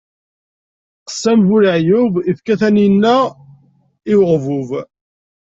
[1.07, 3.17] Qessam bu leɛyub, ifka taninna
[4.11, 4.69] i uɣbub.